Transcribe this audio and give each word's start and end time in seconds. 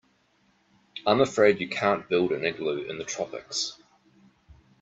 I'm 1.05 1.21
afraid 1.21 1.61
you 1.61 1.69
can't 1.69 2.09
build 2.09 2.31
an 2.31 2.43
igloo 2.43 2.85
in 2.89 2.97
the 2.97 3.03
tropics. 3.03 3.77